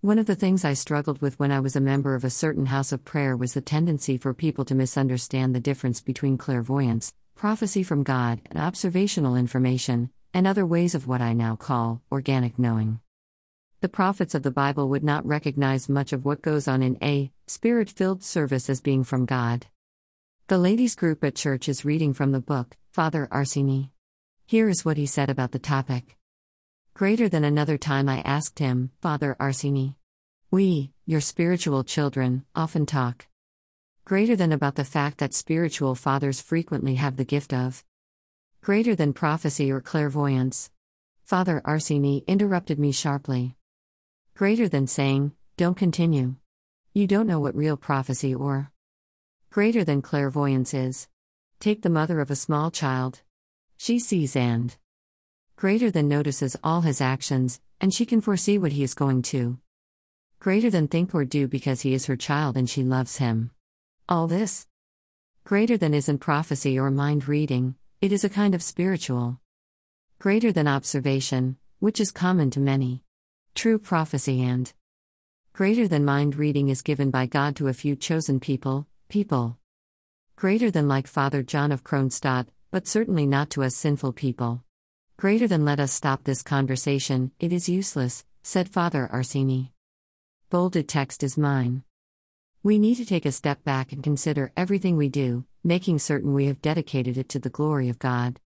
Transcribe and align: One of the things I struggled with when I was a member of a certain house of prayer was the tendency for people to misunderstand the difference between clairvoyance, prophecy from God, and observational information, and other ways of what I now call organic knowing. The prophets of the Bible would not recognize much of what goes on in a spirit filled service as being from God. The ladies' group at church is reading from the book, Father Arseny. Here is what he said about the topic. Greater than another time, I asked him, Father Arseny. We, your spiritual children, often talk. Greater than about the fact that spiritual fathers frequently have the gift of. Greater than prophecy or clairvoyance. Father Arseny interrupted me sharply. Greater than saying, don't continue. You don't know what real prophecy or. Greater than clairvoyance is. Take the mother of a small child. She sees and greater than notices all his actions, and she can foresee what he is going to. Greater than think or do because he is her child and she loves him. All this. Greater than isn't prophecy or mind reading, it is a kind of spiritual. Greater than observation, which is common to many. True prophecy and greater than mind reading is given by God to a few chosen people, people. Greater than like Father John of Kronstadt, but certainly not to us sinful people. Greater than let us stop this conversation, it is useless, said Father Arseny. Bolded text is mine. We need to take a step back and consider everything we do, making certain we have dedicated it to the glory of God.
One 0.00 0.20
of 0.20 0.26
the 0.26 0.36
things 0.36 0.64
I 0.64 0.74
struggled 0.74 1.20
with 1.20 1.40
when 1.40 1.50
I 1.50 1.58
was 1.58 1.74
a 1.74 1.80
member 1.80 2.14
of 2.14 2.22
a 2.22 2.30
certain 2.30 2.66
house 2.66 2.92
of 2.92 3.04
prayer 3.04 3.36
was 3.36 3.54
the 3.54 3.60
tendency 3.60 4.16
for 4.16 4.32
people 4.32 4.64
to 4.66 4.76
misunderstand 4.76 5.56
the 5.56 5.60
difference 5.60 6.00
between 6.00 6.38
clairvoyance, 6.38 7.12
prophecy 7.34 7.82
from 7.82 8.04
God, 8.04 8.40
and 8.48 8.60
observational 8.60 9.34
information, 9.34 10.10
and 10.32 10.46
other 10.46 10.64
ways 10.64 10.94
of 10.94 11.08
what 11.08 11.20
I 11.20 11.32
now 11.32 11.56
call 11.56 12.00
organic 12.12 12.60
knowing. 12.60 13.00
The 13.80 13.88
prophets 13.88 14.36
of 14.36 14.44
the 14.44 14.52
Bible 14.52 14.88
would 14.88 15.02
not 15.02 15.26
recognize 15.26 15.88
much 15.88 16.12
of 16.12 16.24
what 16.24 16.42
goes 16.42 16.68
on 16.68 16.80
in 16.80 16.96
a 17.02 17.32
spirit 17.48 17.90
filled 17.90 18.22
service 18.22 18.70
as 18.70 18.80
being 18.80 19.02
from 19.02 19.26
God. 19.26 19.66
The 20.46 20.58
ladies' 20.58 20.94
group 20.94 21.24
at 21.24 21.34
church 21.34 21.68
is 21.68 21.84
reading 21.84 22.12
from 22.12 22.30
the 22.30 22.40
book, 22.40 22.76
Father 22.92 23.26
Arseny. 23.32 23.90
Here 24.46 24.68
is 24.68 24.84
what 24.84 24.96
he 24.96 25.06
said 25.06 25.28
about 25.28 25.50
the 25.50 25.58
topic. 25.58 26.17
Greater 26.98 27.28
than 27.28 27.44
another 27.44 27.78
time, 27.78 28.08
I 28.08 28.22
asked 28.22 28.58
him, 28.58 28.90
Father 29.00 29.36
Arseny. 29.38 29.94
We, 30.50 30.90
your 31.06 31.20
spiritual 31.20 31.84
children, 31.84 32.44
often 32.56 32.86
talk. 32.86 33.28
Greater 34.04 34.34
than 34.34 34.50
about 34.50 34.74
the 34.74 34.84
fact 34.84 35.18
that 35.18 35.32
spiritual 35.32 35.94
fathers 35.94 36.40
frequently 36.40 36.96
have 36.96 37.16
the 37.16 37.24
gift 37.24 37.54
of. 37.54 37.84
Greater 38.62 38.96
than 38.96 39.12
prophecy 39.12 39.70
or 39.70 39.80
clairvoyance. 39.80 40.72
Father 41.22 41.62
Arseny 41.64 42.26
interrupted 42.26 42.80
me 42.80 42.90
sharply. 42.90 43.54
Greater 44.34 44.68
than 44.68 44.88
saying, 44.88 45.30
don't 45.56 45.76
continue. 45.76 46.34
You 46.94 47.06
don't 47.06 47.28
know 47.28 47.38
what 47.38 47.54
real 47.54 47.76
prophecy 47.76 48.34
or. 48.34 48.72
Greater 49.50 49.84
than 49.84 50.02
clairvoyance 50.02 50.74
is. 50.74 51.06
Take 51.60 51.82
the 51.82 51.90
mother 51.90 52.20
of 52.20 52.32
a 52.32 52.34
small 52.34 52.72
child. 52.72 53.20
She 53.76 54.00
sees 54.00 54.34
and 54.34 54.76
greater 55.58 55.90
than 55.90 56.06
notices 56.06 56.56
all 56.62 56.82
his 56.82 57.00
actions, 57.00 57.60
and 57.80 57.92
she 57.92 58.06
can 58.06 58.20
foresee 58.20 58.56
what 58.56 58.70
he 58.70 58.84
is 58.84 58.94
going 58.94 59.20
to. 59.20 59.58
Greater 60.38 60.70
than 60.70 60.86
think 60.86 61.12
or 61.12 61.24
do 61.24 61.48
because 61.48 61.80
he 61.80 61.92
is 61.92 62.06
her 62.06 62.14
child 62.14 62.56
and 62.56 62.70
she 62.70 62.84
loves 62.84 63.16
him. 63.16 63.50
All 64.08 64.28
this. 64.28 64.68
Greater 65.42 65.76
than 65.76 65.94
isn't 65.94 66.18
prophecy 66.18 66.78
or 66.78 66.92
mind 66.92 67.26
reading, 67.26 67.74
it 68.00 68.12
is 68.12 68.22
a 68.22 68.28
kind 68.28 68.54
of 68.54 68.62
spiritual. 68.62 69.40
Greater 70.20 70.52
than 70.52 70.68
observation, 70.68 71.56
which 71.80 71.98
is 71.98 72.12
common 72.12 72.52
to 72.52 72.60
many. 72.60 73.02
True 73.56 73.80
prophecy 73.80 74.40
and 74.40 74.72
greater 75.52 75.88
than 75.88 76.04
mind 76.04 76.36
reading 76.36 76.68
is 76.68 76.82
given 76.82 77.10
by 77.10 77.26
God 77.26 77.56
to 77.56 77.66
a 77.66 77.72
few 77.72 77.96
chosen 77.96 78.38
people, 78.38 78.86
people. 79.08 79.58
Greater 80.36 80.70
than 80.70 80.86
like 80.86 81.08
Father 81.08 81.42
John 81.42 81.72
of 81.72 81.82
Kronstadt, 81.82 82.46
but 82.70 82.86
certainly 82.86 83.26
not 83.26 83.50
to 83.50 83.64
us 83.64 83.74
sinful 83.74 84.12
people. 84.12 84.62
Greater 85.18 85.48
than 85.48 85.64
let 85.64 85.80
us 85.80 85.90
stop 85.90 86.22
this 86.22 86.44
conversation, 86.44 87.32
it 87.40 87.52
is 87.52 87.68
useless, 87.68 88.24
said 88.44 88.68
Father 88.68 89.10
Arseny. 89.12 89.70
Bolded 90.48 90.88
text 90.88 91.24
is 91.24 91.36
mine. 91.36 91.82
We 92.62 92.78
need 92.78 92.98
to 92.98 93.04
take 93.04 93.26
a 93.26 93.32
step 93.32 93.64
back 93.64 93.90
and 93.90 94.00
consider 94.00 94.52
everything 94.56 94.96
we 94.96 95.08
do, 95.08 95.44
making 95.64 95.98
certain 95.98 96.34
we 96.34 96.46
have 96.46 96.62
dedicated 96.62 97.18
it 97.18 97.28
to 97.30 97.40
the 97.40 97.50
glory 97.50 97.88
of 97.88 97.98
God. 97.98 98.36